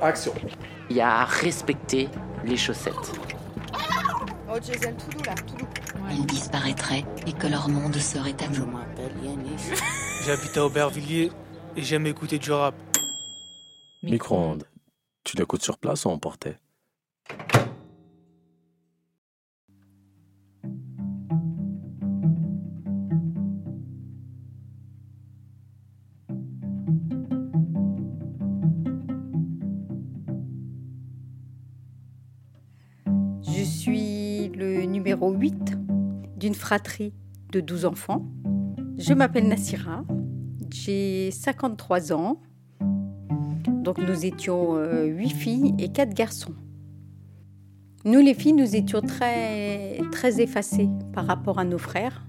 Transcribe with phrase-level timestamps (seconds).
[0.00, 0.32] Action.
[0.90, 2.08] Il y a à respecter
[2.44, 2.94] les chaussettes.
[4.48, 5.66] Oh, Jason, tout doux là, tout doux.
[6.10, 8.68] Ils disparaîtraient et que leur monde serait à nous.
[10.24, 11.30] J'habite à Aubervilliers
[11.76, 12.74] et j'aime écouter du rap.
[14.02, 14.64] Micro-ondes.
[15.24, 16.56] Tu l'écoutes sur place ou emporté
[33.62, 35.78] Je suis le numéro 8
[36.36, 37.12] d'une fratrie
[37.52, 38.26] de 12 enfants.
[38.98, 40.02] Je m'appelle Nassira,
[40.72, 42.40] j'ai 53 ans.
[43.68, 46.56] Donc nous étions 8 filles et 4 garçons.
[48.04, 52.26] Nous les filles, nous étions très, très effacées par rapport à nos frères.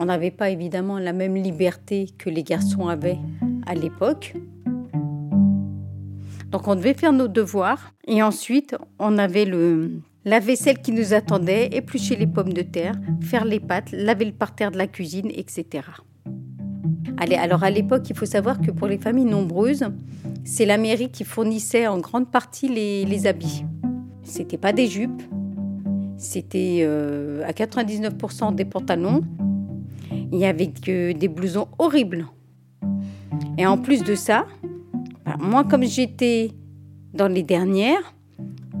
[0.00, 3.20] On n'avait pas évidemment la même liberté que les garçons avaient
[3.64, 4.34] à l'époque.
[6.50, 11.14] Donc on devait faire nos devoirs et ensuite on avait le, la vaisselle qui nous
[11.14, 15.30] attendait, éplucher les pommes de terre, faire les pâtes, laver le parterre de la cuisine,
[15.34, 15.84] etc.
[17.16, 19.86] Allez, alors à l'époque, il faut savoir que pour les familles nombreuses,
[20.44, 23.64] c'est la mairie qui fournissait en grande partie les, les habits.
[24.22, 25.22] C'était pas des jupes,
[26.18, 29.22] c'était euh, à 99% des pantalons.
[30.30, 32.26] Il y avait que des blousons horribles.
[33.56, 34.46] Et en plus de ça,
[35.24, 36.50] alors moi comme j'étais
[37.14, 38.14] dans les dernières,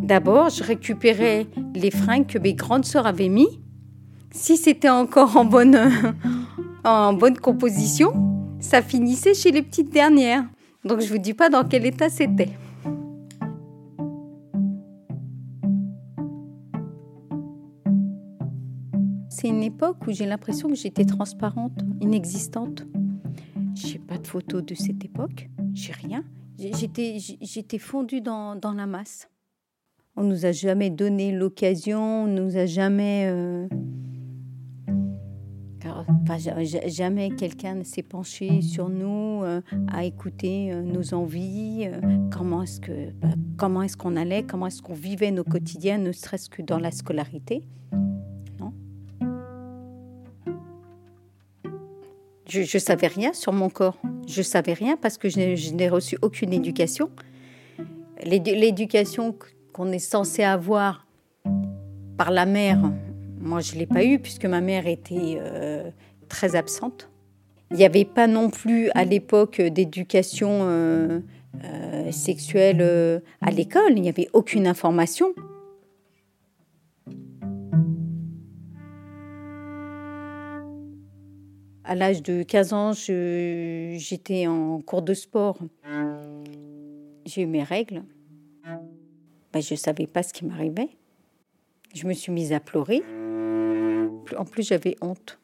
[0.02, 3.60] d'abord je récupérais les fringues que mes grandes sœurs avaient mis.
[4.30, 5.78] Si c'était encore en bonne,
[6.84, 8.12] en bonne composition,
[8.60, 10.44] ça finissait chez les petites dernières.
[10.84, 12.50] Donc je vous dis pas dans quel état c'était.
[19.40, 22.84] C'est une époque où j'ai l'impression que j'étais transparente, inexistante.
[23.74, 26.24] J'ai pas de photos de cette époque, j'ai rien.
[26.58, 29.28] J'étais, j'étais fondue dans, dans, la masse.
[30.20, 33.28] On nous a jamais donné l'occasion, on nous a jamais.
[33.28, 33.68] Euh...
[36.86, 39.60] Jamais quelqu'un ne s'est penché sur nous, euh,
[39.92, 42.00] à écouter euh, nos envies, euh,
[42.32, 46.10] comment est-ce que, bah, comment est-ce qu'on allait, comment est-ce qu'on vivait nos quotidiens, ne
[46.10, 47.62] serait-ce que dans la scolarité.
[48.58, 48.72] Non?
[52.48, 53.98] Je, je savais rien sur mon corps.
[54.26, 57.08] Je savais rien parce que je n'ai reçu aucune éducation.
[58.24, 59.34] L'éducation
[59.78, 61.06] qu'on est censé avoir
[62.16, 62.80] par la mère,
[63.40, 65.88] moi, je ne l'ai pas eu puisque ma mère était euh,
[66.28, 67.08] très absente.
[67.70, 71.20] Il n'y avait pas non plus à l'époque d'éducation euh,
[71.62, 73.92] euh, sexuelle à l'école.
[73.94, 75.28] Il n'y avait aucune information.
[81.84, 85.58] À l'âge de 15 ans, j'étais en cours de sport.
[87.26, 88.02] J'ai eu mes règles.
[89.52, 90.90] Ben, je ne savais pas ce qui m'arrivait.
[91.94, 93.02] Je me suis mise à pleurer.
[94.36, 95.38] En plus, j'avais honte.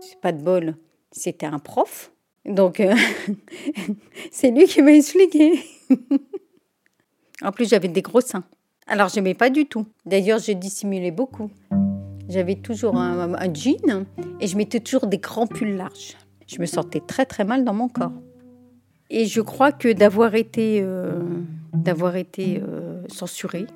[0.00, 0.76] C'est pas de bol.
[1.10, 2.12] C'était un prof.
[2.44, 2.94] Donc, euh,
[4.30, 5.64] c'est lui qui m'a expliqué.
[7.42, 8.44] en plus, j'avais des gros seins.
[8.86, 9.86] Alors, je n'aimais pas du tout.
[10.04, 11.50] D'ailleurs, je dissimulais beaucoup.
[12.28, 14.04] J'avais toujours un, jean
[14.40, 16.16] et je mettais toujours des grands pulls larges.
[16.46, 18.12] Je me sentais très très mal dans mon corps.
[19.10, 21.20] Et je crois que d'avoir été, euh,
[21.72, 23.66] d'avoir été euh, censurée,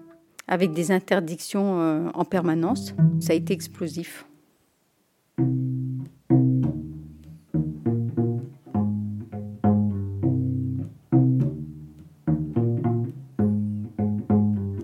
[0.49, 2.95] avec des interdictions euh, en permanence.
[3.21, 4.27] Ça a été explosif.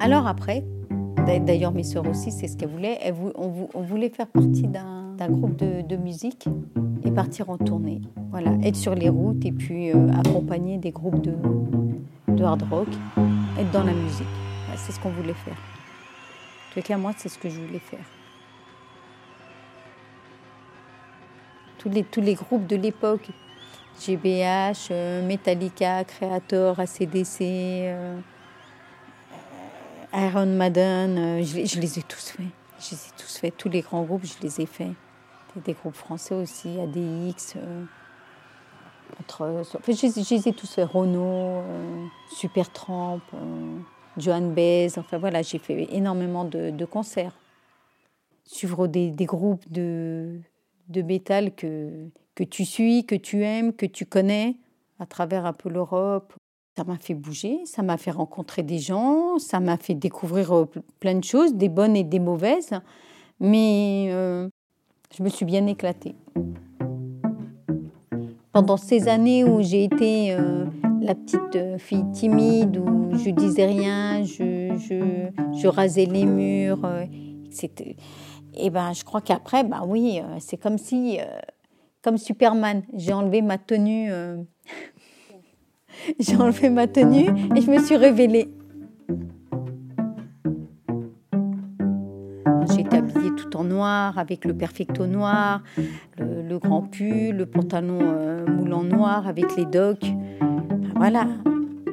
[0.00, 0.64] Alors après,
[1.46, 2.98] d'ailleurs mes sœurs aussi, c'est ce qu'elles voulaient,
[3.36, 6.48] on, voulait faire partie d'un groupe de, de, musique
[7.04, 8.00] et partir en tournée.
[8.30, 11.32] Voilà, être sur les routes et puis euh, accompagner des groupes de,
[12.42, 12.88] de hard rock,
[13.56, 14.26] être dans la musique.
[14.76, 15.54] C'est ce qu'on voulait faire.
[15.54, 18.04] En tout cas, moi, c'est ce que je voulais faire.
[21.78, 23.28] Tous les, tous les groupes de l'époque,
[24.00, 28.18] GBH, euh, Metallica, Creator, ACDC, euh,
[30.14, 32.46] Iron Maiden, euh, je, les ai tous faits.
[32.80, 33.56] Je les ai tous faits.
[33.56, 34.92] Tous les grands groupes, je les ai faits.
[35.64, 37.54] Des groupes français aussi, ADX.
[37.56, 37.84] Euh,
[39.20, 40.88] entre, enfin, je, les ai tous faits.
[40.88, 41.62] Renault,
[42.30, 43.20] Supertramp.
[44.18, 47.36] Joan Baez, enfin voilà, j'ai fait énormément de, concerts.
[48.44, 50.40] Suivre des, groupes de,
[50.88, 54.56] de métal que, que tu suis, que tu aimes, que tu connais,
[54.98, 56.34] à travers un peu l'Europe.
[56.76, 60.66] Ça m'a fait bouger, ça m'a fait rencontrer des gens, ça m'a fait découvrir
[61.00, 62.70] plein de choses, des bonnes et des mauvaises,
[63.40, 64.48] mais euh,
[65.14, 66.14] je me suis bien éclatée.
[68.52, 70.66] Pendant ces années où j'ai été euh,
[71.00, 76.84] la petite euh, fille timide, où je disais rien, je, je, je rasais les murs,
[76.84, 77.04] euh,
[77.50, 77.96] c'était...
[78.54, 81.18] Et ben, je crois qu'après, ben oui, euh, c'est comme si,
[82.02, 84.10] comme Superman, j'ai enlevé ma tenue,
[86.20, 88.50] j'ai enlevé ma tenue et je me suis révélée.
[93.56, 95.62] En noir, avec le perfecto noir,
[96.18, 100.06] le, grand pull, le pantalon euh, moulant noir avec les docks.
[100.96, 101.26] Voilà,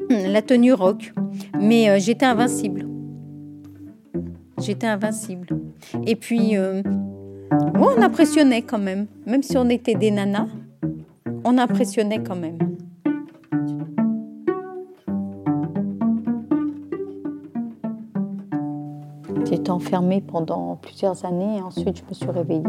[0.10, 1.14] la tenue rock.
[1.60, 2.88] Mais euh, j'étais invincible.
[4.62, 5.48] J'étais invincible.
[6.06, 6.82] Et puis, euh,
[7.76, 9.08] on impressionnait quand même.
[9.26, 10.48] Même si on était des nanas,
[11.44, 12.58] on impressionnait quand même.
[19.46, 22.64] J'étais enfermée pendant plusieurs années et ensuite je me suis réveillée.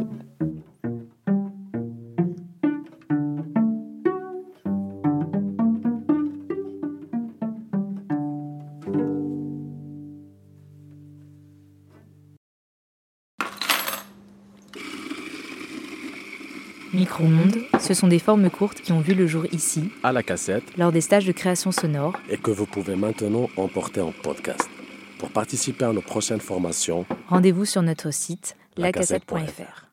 [16.93, 20.65] Micro-ondes, ce sont des formes courtes qui ont vu le jour ici, À la cassette
[20.77, 22.15] lors des stages de création sonore.
[22.29, 24.69] et que vous pouvez maintenant emporter en podcast.
[25.21, 29.90] Pour participer à nos prochaines formations, Rendez-vous sur notre site lacassette.fr.